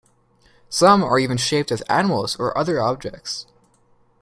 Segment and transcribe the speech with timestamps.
[0.67, 3.45] Some are even shaped as animals or other objects.